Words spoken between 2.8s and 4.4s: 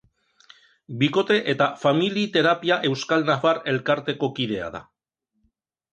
Euskal-Nafar Elkarteko